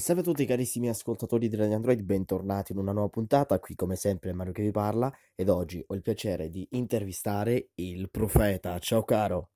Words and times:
E 0.00 0.02
salve 0.02 0.22
a 0.22 0.24
tutti 0.24 0.46
carissimi 0.46 0.88
ascoltatori 0.88 1.46
di 1.46 1.56
Radio 1.56 1.74
Android, 1.74 2.00
bentornati 2.00 2.72
in 2.72 2.78
una 2.78 2.92
nuova 2.92 3.10
puntata, 3.10 3.58
qui 3.58 3.74
come 3.74 3.96
sempre 3.96 4.30
è 4.30 4.32
Mario 4.32 4.54
che 4.54 4.62
vi 4.62 4.70
parla 4.70 5.14
ed 5.34 5.50
oggi 5.50 5.84
ho 5.86 5.94
il 5.94 6.00
piacere 6.00 6.48
di 6.48 6.66
intervistare 6.70 7.72
il 7.74 8.08
profeta. 8.08 8.78
Ciao 8.78 9.04
caro. 9.04 9.50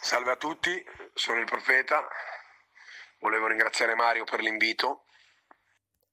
Salve 0.00 0.30
a 0.30 0.36
tutti, 0.36 0.70
sono 1.14 1.40
il 1.40 1.46
profeta, 1.46 2.06
volevo 3.18 3.48
ringraziare 3.48 3.96
Mario 3.96 4.22
per 4.22 4.38
l'invito. 4.38 5.06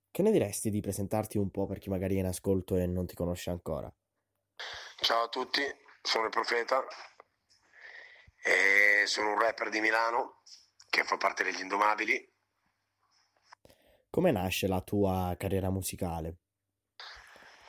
Che 0.09 0.23
ne 0.23 0.31
diresti 0.31 0.71
di 0.71 0.81
presentarti 0.81 1.37
un 1.37 1.51
po' 1.51 1.67
per 1.67 1.77
chi 1.77 1.89
magari 1.89 2.15
è 2.15 2.19
in 2.21 2.25
ascolto 2.25 2.75
e 2.75 2.87
non 2.87 3.05
ti 3.05 3.13
conosce 3.13 3.51
ancora? 3.51 3.93
Ciao 4.95 5.25
a 5.25 5.29
tutti, 5.29 5.61
sono 6.01 6.23
il 6.23 6.31
profeta 6.31 6.83
e 8.43 9.05
sono 9.05 9.33
un 9.33 9.39
rapper 9.39 9.69
di 9.69 9.79
Milano 9.79 10.41
che 10.89 11.03
fa 11.03 11.17
parte 11.17 11.43
degli 11.43 11.59
Indomabili 11.59 12.28
come 14.09 14.31
nasce 14.31 14.67
la 14.67 14.81
tua 14.81 15.35
carriera 15.37 15.69
musicale? 15.69 16.37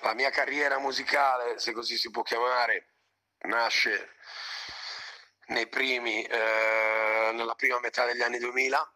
La 0.03 0.15
mia 0.15 0.31
carriera 0.31 0.79
musicale, 0.79 1.59
se 1.59 1.73
così 1.73 1.97
si 1.97 2.11
può 2.11 2.23
chiamare, 2.23 2.95
nasce 3.41 4.15
nei 5.49 5.69
primi, 5.69 6.23
eh, 6.25 7.31
nella 7.35 7.55
prima 7.55 7.79
metà 7.81 8.07
degli 8.07 8.23
anni 8.23 8.39
2000, 8.39 8.93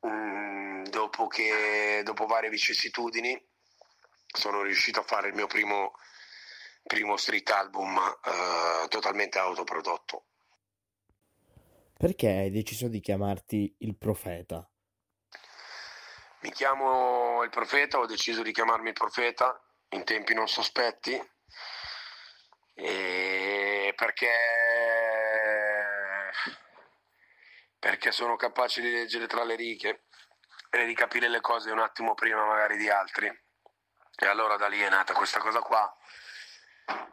mh, 0.00 0.08
mm, 0.08 0.84
dopo, 0.84 1.26
che, 1.26 2.02
dopo 2.04 2.26
varie 2.26 2.50
vicissitudini 2.50 3.40
sono 4.26 4.62
riuscito 4.62 5.00
a 5.00 5.04
fare 5.04 5.28
il 5.28 5.34
mio 5.34 5.46
primo, 5.46 5.92
primo 6.84 7.16
street 7.16 7.50
album 7.50 7.96
eh, 7.96 8.88
totalmente 8.88 9.38
autoprodotto. 9.38 10.24
Perché 11.96 12.28
hai 12.28 12.50
deciso 12.50 12.86
di 12.86 13.00
chiamarti 13.00 13.74
il 13.78 13.96
profeta? 13.96 14.70
Mi 16.40 16.52
chiamo 16.52 17.42
il 17.42 17.50
profeta, 17.50 17.98
ho 17.98 18.06
deciso 18.06 18.42
di 18.42 18.52
chiamarmi 18.52 18.88
il 18.88 18.94
profeta 18.94 19.60
in 19.90 20.04
tempi 20.04 20.34
non 20.34 20.48
sospetti 20.48 21.20
perché, 23.94 24.30
perché 27.78 28.12
sono 28.12 28.36
capace 28.36 28.80
di 28.80 28.92
leggere 28.92 29.26
tra 29.26 29.42
le 29.42 29.56
righe 29.56 30.04
e 30.70 30.84
di 30.86 30.94
capire 30.94 31.28
le 31.28 31.40
cose 31.40 31.72
un 31.72 31.80
attimo 31.80 32.14
prima 32.14 32.44
magari 32.44 32.76
di 32.76 32.88
altri. 32.88 33.26
E 34.20 34.26
allora 34.26 34.56
da 34.56 34.68
lì 34.68 34.78
è 34.78 34.88
nata 34.88 35.14
questa 35.14 35.40
cosa 35.40 35.60
qua. 35.60 35.92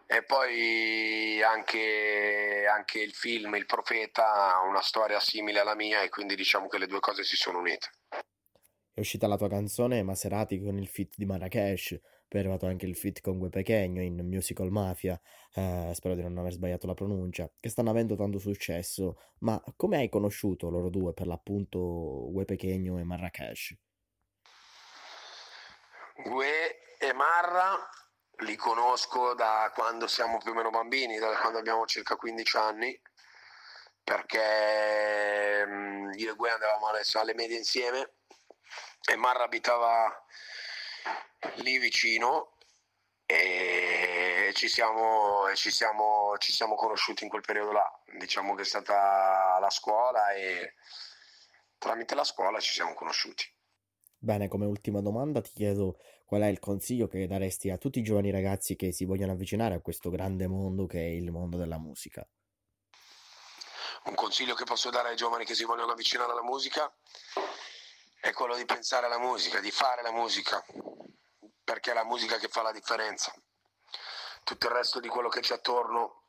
E 0.06 0.23
poi 0.23 1.42
anche, 1.42 2.68
anche 2.70 3.00
il 3.00 3.14
film 3.14 3.56
Il 3.56 3.66
Profeta 3.66 4.53
ha 4.53 4.62
una 4.62 4.81
storia 4.81 5.20
simile 5.20 5.59
alla 5.59 5.76
mia 5.76 6.02
e 6.02 6.09
quindi 6.09 6.36
diciamo 6.36 6.68
che 6.68 6.78
le 6.78 6.88
due 6.88 7.00
cose 7.00 7.23
si 7.23 7.36
sono 7.36 7.58
unite. 7.58 7.90
È 8.96 9.02
uscita 9.02 9.28
la 9.28 9.36
tua 9.36 9.50
canzone 9.50 10.04
Maserati 10.04 10.58
con 10.64 10.78
il 10.78 10.88
feat 10.88 11.16
di 11.18 11.26
Marrakesh, 11.26 12.00
poi 12.30 12.40
è 12.40 12.44
arrivato 12.46 12.66
anche 12.66 12.86
il 12.86 12.96
feat 12.96 13.20
con 13.20 13.38
Gue 13.38 13.50
Pequeno 13.50 14.02
in 14.02 14.26
Musical 14.26 14.72
Mafia, 14.72 15.20
eh, 15.54 15.92
spero 15.94 16.16
di 16.16 16.22
non 16.22 16.38
aver 16.38 16.54
sbagliato 16.54 16.88
la 16.88 16.94
pronuncia, 16.94 17.52
che 17.60 17.68
stanno 17.68 17.90
avendo 17.90 18.16
tanto 18.16 18.40
successo, 18.40 19.34
ma 19.40 19.62
come 19.76 19.98
hai 19.98 20.08
conosciuto 20.08 20.70
loro 20.70 20.88
due, 20.88 21.12
per 21.12 21.28
l'appunto 21.28 21.78
Gue 22.32 22.46
Pequeno 22.46 22.98
e 22.98 23.04
Marrakesh? 23.04 23.76
Gue 26.24 26.96
e 26.98 27.12
Marra 27.12 27.78
li 28.46 28.56
conosco 28.56 29.34
da 29.34 29.74
quando 29.76 30.08
siamo 30.08 30.38
più 30.38 30.52
o 30.52 30.54
meno 30.54 30.70
bambini, 30.70 31.18
da 31.18 31.36
quando 31.38 31.59
abbiamo 31.59 31.86
circa 31.86 32.16
15 32.16 32.56
anni, 32.56 32.98
perché 34.02 35.66
mm, 35.68 36.12
io 36.14 36.32
e 36.32 36.36
Gue 36.38 36.50
andavamo 36.50 36.88
alle 37.20 37.34
medie 37.34 37.58
insieme 37.58 38.14
e 39.12 39.16
Marra 39.16 39.44
abitava 39.44 40.26
lì 41.58 41.78
vicino 41.78 42.58
e 43.26 44.52
ci 44.54 44.68
siamo, 44.68 45.54
ci, 45.56 45.72
siamo, 45.72 46.36
ci 46.38 46.52
siamo 46.52 46.75
conosciuti 46.75 47.24
in 47.24 47.30
quel 47.30 47.42
periodo 47.42 47.72
là. 47.72 48.02
Diciamo 48.18 48.54
che 48.56 48.62
è 48.62 48.66
stata 48.66 49.58
la 49.59 49.70
scuola 49.70 50.34
e 50.34 50.74
tramite 51.78 52.16
la 52.16 52.24
scuola 52.24 52.59
ci 52.59 52.72
siamo 52.72 52.94
conosciuti. 52.94 53.46
Bene, 54.18 54.48
come 54.48 54.66
ultima 54.66 55.02
domanda 55.02 55.42
ti 55.42 55.52
chiedo 55.54 56.00
qual 56.25 56.42
è 56.42 56.48
il 56.48 56.59
consiglio 56.59 57.08
che 57.08 57.28
daresti 57.28 57.70
a 57.70 57.78
tutti 57.78 58.00
i 58.00 58.04
giovani 58.04 58.31
ragazzi 58.31 58.75
che 58.75 58.92
si 58.92 59.06
vogliono 59.06 59.34
avvicinare 59.34 59.75
a 59.75 59.81
questo 59.81 60.09
grande 60.09 60.48
mondo 60.48 60.88
che 60.88 61.00
è 61.00 61.09
il 61.09 61.31
mondo 61.31 61.58
della 61.58 61.78
musica? 61.78 62.28
Un 64.06 64.16
consiglio 64.16 64.56
che 64.56 64.64
posso 64.64 64.90
dare 64.90 65.09
ai 65.09 65.16
giovani 65.16 65.46
che 65.46 65.56
si 65.56 65.64
vogliono 65.64 65.92
avvicinare 65.92 66.31
alla 66.31 66.44
musica 66.44 66.92
è 68.25 68.34
quello 68.34 68.56
di 68.56 68.66
pensare 68.66 69.06
alla 69.06 69.19
musica, 69.19 69.59
di 69.59 69.69
fare 69.69 70.02
la 70.02 70.12
musica, 70.12 70.66
perché 71.63 71.91
è 71.91 71.94
la 71.94 72.03
musica 72.03 72.40
che 72.40 72.47
fa 72.47 72.63
la 72.63 72.72
differenza. 72.72 73.31
Tutto 74.44 74.66
il 74.66 74.74
resto 74.74 75.00
di 75.00 75.08
quello 75.08 75.30
che 75.30 75.41
c'è 75.41 75.53
attorno 75.53 76.24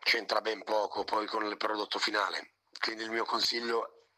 c'entra 0.00 0.40
ben 0.40 0.64
poco 0.64 1.04
poi 1.04 1.26
con 1.28 1.44
il 1.44 1.56
prodotto 1.56 2.00
finale. 2.00 2.54
Quindi 2.80 3.04
il 3.04 3.10
mio 3.10 3.24
consiglio 3.24 4.08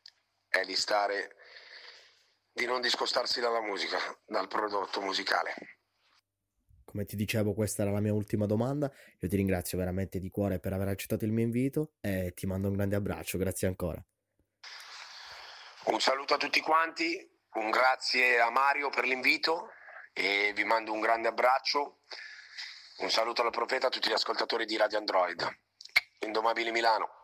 è 0.48 0.64
di 0.64 0.74
stare, 0.74 1.36
di 2.50 2.64
non 2.64 2.80
discostarsi 2.80 3.40
dalla 3.40 3.60
musica, 3.60 3.98
dal 4.24 4.48
prodotto 4.48 5.02
musicale. 5.02 5.54
Come 6.86 7.04
ti 7.04 7.16
dicevo, 7.16 7.52
questa 7.52 7.82
era 7.82 7.90
la 7.90 8.00
mia 8.00 8.14
ultima 8.14 8.46
domanda. 8.46 8.90
Io 9.20 9.28
ti 9.28 9.36
ringrazio 9.36 9.76
veramente 9.76 10.18
di 10.18 10.30
cuore 10.30 10.58
per 10.58 10.72
aver 10.72 10.88
accettato 10.88 11.26
il 11.26 11.32
mio 11.32 11.44
invito 11.44 11.96
e 12.00 12.32
ti 12.34 12.46
mando 12.46 12.68
un 12.68 12.76
grande 12.76 12.96
abbraccio. 12.96 13.36
Grazie 13.36 13.68
ancora. 13.68 14.02
Un 15.84 16.00
saluto 16.00 16.34
a 16.34 16.36
tutti 16.36 16.60
quanti, 16.60 17.28
un 17.54 17.70
grazie 17.70 18.38
a 18.38 18.50
Mario 18.50 18.88
per 18.88 19.04
l'invito 19.04 19.72
e 20.12 20.52
vi 20.54 20.62
mando 20.62 20.92
un 20.92 21.00
grande 21.00 21.26
abbraccio. 21.26 22.02
Un 22.98 23.10
saluto 23.10 23.40
alla 23.40 23.50
profeta 23.50 23.88
a 23.88 23.90
tutti 23.90 24.08
gli 24.08 24.12
ascoltatori 24.12 24.64
di 24.64 24.76
Radio 24.76 24.98
Android. 24.98 25.44
Indomabili 26.20 26.70
Milano. 26.70 27.21